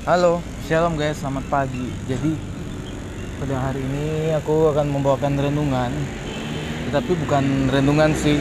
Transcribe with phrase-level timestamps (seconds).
[0.00, 1.92] Halo, shalom guys, selamat pagi.
[2.08, 2.32] Jadi
[3.36, 5.92] pada hari ini aku akan membawakan renungan,
[6.88, 8.40] tetapi bukan renungan sih.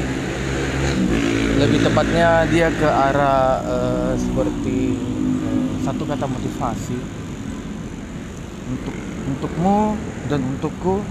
[1.60, 4.96] Lebih tepatnya dia ke arah uh, seperti
[5.44, 6.96] uh, satu kata motivasi
[8.72, 8.96] untuk
[9.28, 10.00] untukmu
[10.32, 11.04] dan untukku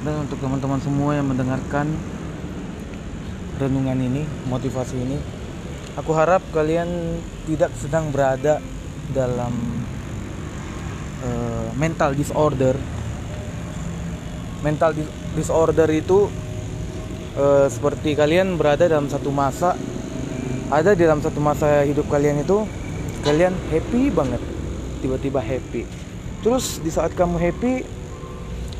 [0.00, 1.92] dan untuk teman-teman semua yang mendengarkan
[3.60, 5.20] renungan ini, motivasi ini.
[6.00, 8.64] Aku harap kalian tidak sedang berada
[9.12, 9.79] dalam
[11.24, 12.76] uh, mental disorder.
[14.60, 14.92] Mental
[15.36, 16.28] disorder itu
[17.36, 19.72] uh, seperti kalian berada dalam satu masa
[20.70, 22.62] ada di dalam satu masa hidup kalian itu
[23.26, 24.42] kalian happy banget.
[25.00, 25.82] Tiba-tiba happy.
[26.40, 27.72] Terus di saat kamu happy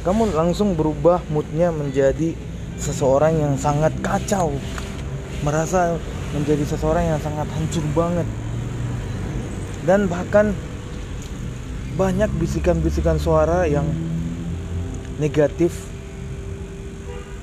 [0.01, 2.33] kamu langsung berubah moodnya menjadi
[2.80, 4.55] seseorang yang sangat kacau.
[5.45, 5.96] Merasa
[6.33, 8.29] menjadi seseorang yang sangat hancur banget.
[9.85, 10.55] Dan bahkan
[11.99, 13.87] banyak bisikan-bisikan suara yang
[15.19, 15.91] negatif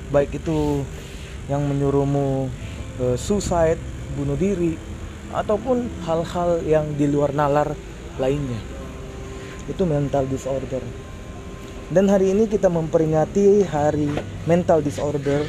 [0.08, 0.82] baik itu
[1.48, 2.48] yang menyuruhmu
[3.00, 3.80] uh, suicide,
[4.16, 4.76] bunuh diri
[5.32, 7.76] ataupun hal-hal yang di luar nalar
[8.16, 8.60] lainnya.
[9.68, 10.80] Itu mental disorder.
[11.88, 14.12] Dan hari ini kita memperingati hari
[14.44, 15.48] mental disorder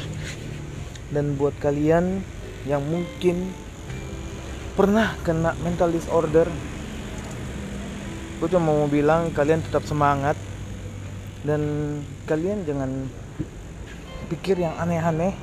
[1.12, 2.24] dan buat kalian
[2.64, 3.52] yang mungkin
[4.72, 6.48] pernah kena mental disorder
[8.40, 10.32] gue cuma mau bilang kalian tetap semangat.
[11.44, 11.60] Dan
[12.24, 12.88] kalian jangan
[14.32, 15.36] pikir yang aneh-aneh.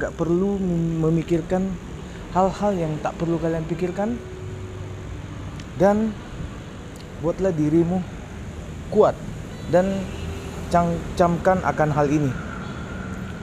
[0.00, 0.56] Nggak perlu
[1.04, 1.68] memikirkan
[2.32, 4.16] hal-hal yang tak perlu kalian pikirkan.
[5.76, 6.16] Dan
[7.20, 8.00] buatlah dirimu
[8.88, 9.16] kuat
[9.68, 10.00] dan
[11.20, 12.32] camkan akan hal ini.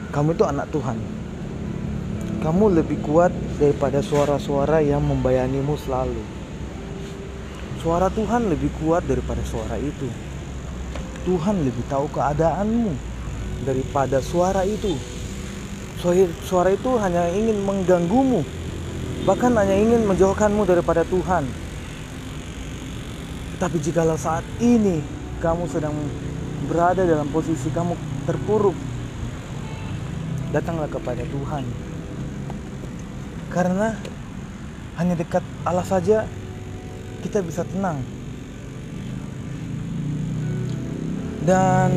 [0.10, 0.98] Kamu itu anak Tuhan.
[2.42, 3.30] Kamu lebih kuat
[3.62, 6.42] daripada suara-suara yang membayanimu selalu
[7.83, 10.08] Suara Tuhan lebih kuat daripada suara itu.
[11.27, 12.95] Tuhan lebih tahu keadaanmu
[13.67, 14.95] daripada suara itu.
[16.48, 18.44] Suara itu hanya ingin mengganggumu,
[19.23, 21.48] bahkan hanya ingin menjauhkanmu daripada Tuhan.
[23.60, 25.00] Tapi jikalau saat ini
[25.39, 25.95] kamu sedang
[26.67, 27.95] berada dalam posisi kamu
[28.27, 28.76] terpuruk,
[30.52, 31.64] datanglah kepada Tuhan.
[33.48, 33.95] Karena
[35.00, 36.27] hanya dekat Allah saja
[37.23, 38.04] kita bisa tenang.
[41.44, 41.92] Dan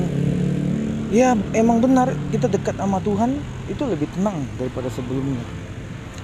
[1.10, 5.42] ya emang benar kita dekat sama Tuhan itu lebih tenang daripada sebelumnya.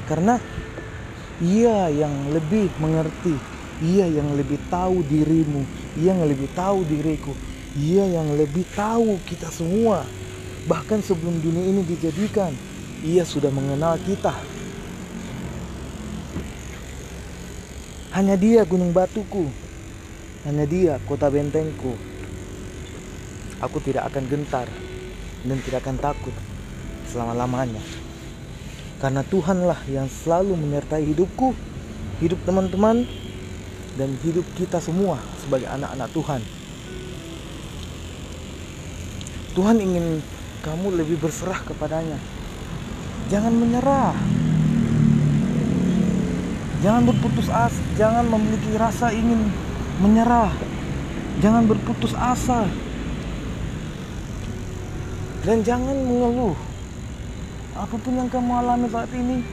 [0.07, 0.39] Karena
[1.43, 3.35] ia yang lebih mengerti
[3.83, 5.67] ia yang lebih tahu dirimu
[5.99, 7.35] ia yang lebih tahu diriku
[7.75, 10.05] ia yang lebih tahu kita semua.
[10.69, 12.53] Bahkan sebelum dunia ini dijadikan
[13.03, 14.37] ia sudah mengenal kita
[18.13, 19.49] Hanya dia gunung batuku.
[20.45, 21.97] Hanya dia kota bentengku.
[23.63, 24.69] Aku tidak akan gentar
[25.47, 26.35] dan tidak akan takut
[27.09, 27.81] selama-lamanya.
[29.01, 31.57] Karena Tuhanlah yang selalu menyertai hidupku,
[32.23, 33.09] hidup teman-teman,
[33.97, 36.41] dan hidup kita semua sebagai anak-anak Tuhan.
[39.53, 40.25] Tuhan ingin
[40.65, 42.17] kamu lebih berserah kepadanya.
[43.29, 44.17] Jangan menyerah.
[46.83, 49.47] Jangan berputus asa, jangan memiliki rasa ingin
[50.03, 50.51] menyerah.
[51.39, 52.67] Jangan berputus asa.
[55.47, 56.59] Dan jangan mengeluh.
[57.79, 59.47] Apa pun yang kamu alami saat ini,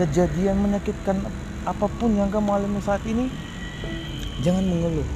[0.00, 1.20] kejadian menyakitkan
[1.68, 3.28] apa pun yang kamu alami saat ini,
[4.40, 5.08] jangan mengeluh.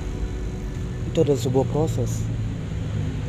[1.09, 2.21] Itu adalah sebuah proses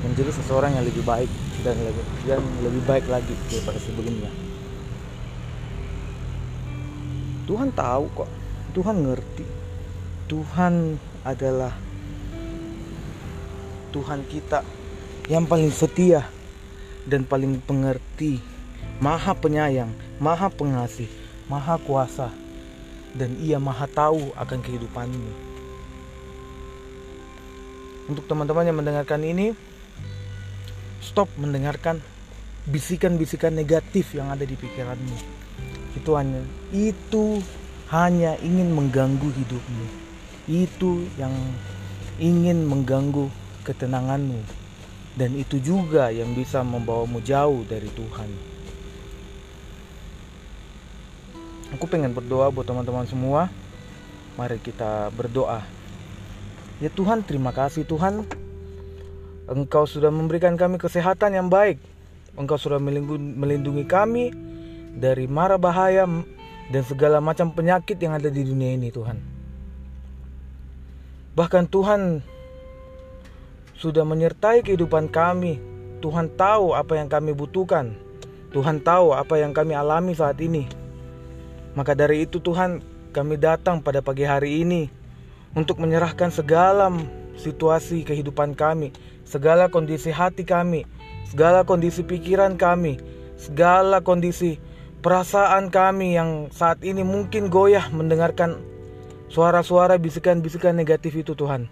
[0.03, 1.31] menjadi seseorang yang lebih baik
[1.63, 4.49] dan lebih, dan lebih baik lagi daripada sebelumnya.
[7.50, 8.30] Tuhan tahu kok.
[8.78, 9.46] Tuhan ngerti.
[10.30, 11.74] Tuhan adalah
[13.90, 14.62] Tuhan kita
[15.26, 16.30] yang paling setia
[17.09, 18.38] dan paling pengerti
[19.02, 19.90] maha penyayang
[20.22, 21.09] maha pengasih
[21.50, 22.29] maha kuasa
[23.18, 25.34] dan ia maha tahu akan kehidupanmu.
[28.14, 29.58] Untuk teman-teman yang mendengarkan ini
[31.02, 31.97] stop mendengarkan
[32.70, 35.40] bisikan-bisikan negatif yang ada di pikiranmu
[36.73, 37.41] itu
[37.90, 39.85] hanya ingin mengganggu hidupmu.
[40.50, 41.34] Itu yang
[42.22, 43.29] ingin mengganggu
[43.66, 44.41] ketenanganmu.
[45.17, 48.29] Dan itu juga yang bisa membawamu jauh dari Tuhan.
[51.78, 53.50] Aku pengen berdoa buat teman-teman semua.
[54.38, 55.61] Mari kita berdoa.
[56.79, 58.23] Ya Tuhan terima kasih Tuhan.
[59.50, 61.82] Engkau sudah memberikan kami kesehatan yang baik.
[62.38, 64.32] Engkau sudah melindungi kami
[64.99, 66.03] dari mara bahaya
[66.69, 69.17] dan segala macam penyakit yang ada di dunia ini Tuhan.
[71.34, 72.19] Bahkan Tuhan
[73.79, 75.57] sudah menyertai kehidupan kami.
[76.03, 77.96] Tuhan tahu apa yang kami butuhkan.
[78.51, 80.67] Tuhan tahu apa yang kami alami saat ini.
[81.79, 82.84] Maka dari itu Tuhan
[83.16, 84.91] kami datang pada pagi hari ini
[85.55, 86.91] untuk menyerahkan segala
[87.40, 88.91] situasi kehidupan kami,
[89.23, 90.84] segala kondisi hati kami,
[91.29, 92.99] segala kondisi pikiran kami,
[93.40, 94.59] segala kondisi
[94.99, 98.59] perasaan kami yang saat ini mungkin goyah mendengarkan
[99.31, 101.72] suara-suara bisikan-bisikan negatif itu Tuhan.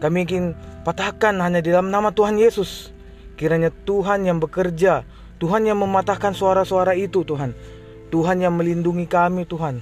[0.00, 2.90] Kami ingin patahkan hanya di dalam nama Tuhan Yesus.
[3.38, 5.06] Kiranya Tuhan yang bekerja,
[5.38, 7.54] Tuhan yang mematahkan suara-suara itu Tuhan.
[8.10, 9.80] Tuhan yang melindungi kami Tuhan.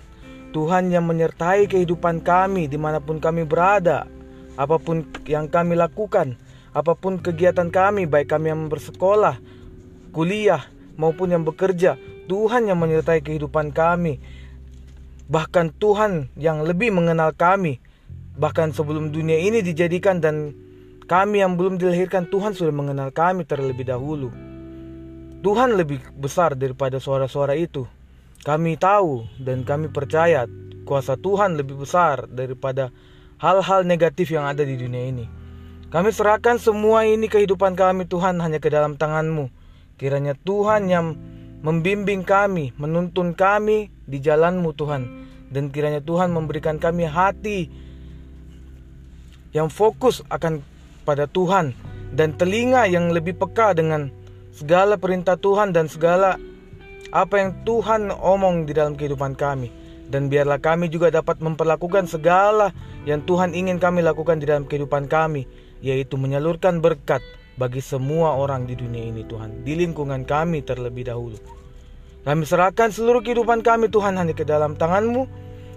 [0.51, 4.07] Tuhan yang menyertai kehidupan kami di mana pun kami berada.
[4.59, 6.37] Apa pun yang kami lakukan,
[6.75, 9.41] apa pun kegiatan kami, baik kami yang bersekolah,
[10.13, 10.69] kuliah,
[11.01, 11.97] maupun yang bekerja,
[12.31, 14.23] Tuhan yang menyertai kehidupan kami.
[15.27, 17.83] Bahkan Tuhan yang lebih mengenal kami.
[18.39, 20.55] Bahkan sebelum dunia ini dijadikan dan
[21.11, 24.31] kami yang belum dilahirkan Tuhan sudah mengenal kami terlebih dahulu.
[25.43, 27.91] Tuhan lebih besar daripada suara-suara itu.
[28.47, 30.47] Kami tahu dan kami percaya
[30.87, 32.95] kuasa Tuhan lebih besar daripada
[33.43, 35.27] hal-hal negatif yang ada di dunia ini.
[35.91, 39.51] Kami serahkan semua ini kehidupan kami Tuhan hanya ke dalam tangan-Mu.
[39.99, 41.19] Kiranya Tuhan yang
[41.61, 45.03] membimbing kami, menuntun kami di jalan-Mu Tuhan.
[45.51, 47.67] Dan kiranya Tuhan memberikan kami hati
[49.51, 50.63] yang fokus akan
[51.03, 51.75] pada Tuhan
[52.15, 54.15] dan telinga yang lebih peka dengan
[54.55, 56.39] segala perintah Tuhan dan segala
[57.11, 59.75] apa yang Tuhan omong di dalam kehidupan kami.
[60.11, 62.75] Dan biarlah kami juga dapat memperlakukan segala
[63.07, 65.47] yang Tuhan ingin kami lakukan di dalam kehidupan kami,
[65.83, 67.23] yaitu menyalurkan berkat
[67.61, 71.37] bagi semua orang di dunia ini Tuhan, di lingkungan kami terlebih dahulu.
[72.25, 75.29] Kami serahkan seluruh kehidupan kami Tuhan hanya ke dalam tangan-Mu.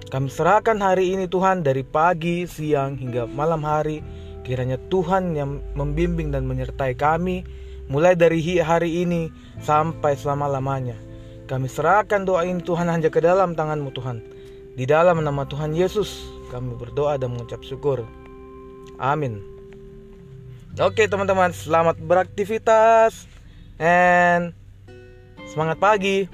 [0.07, 3.99] Kami serahkan hari ini Tuhan dari pagi, siang hingga malam hari.
[4.47, 7.43] Kiranya Tuhan yang membimbing dan menyertai kami
[7.87, 10.95] mulai dari hari ini sampai selama-lamanya.
[11.47, 14.23] Kami serahkan doa ini Tuhan hanya ke dalam tanganmu Tuhan.
[14.75, 18.03] Di dalam nama Tuhan Yesus kami berdoa dan mengucap syukur.
[18.99, 19.52] Amin.
[20.81, 23.29] Oke teman-teman, selamat beraktivitas.
[23.77, 24.57] And
[25.45, 26.25] semangat pagi.